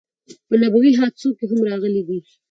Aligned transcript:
په 0.47 0.55
نبوی 0.61 0.91
حادثو 0.99 1.29
کی 1.37 1.45
هم 1.49 1.59
راغلی 1.69 2.01
دی 2.07 2.19